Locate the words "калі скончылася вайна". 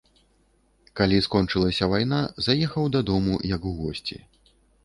0.99-2.21